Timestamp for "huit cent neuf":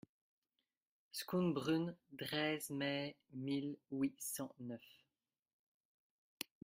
3.91-4.83